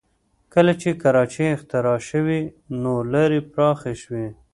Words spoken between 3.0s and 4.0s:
لارې پراخه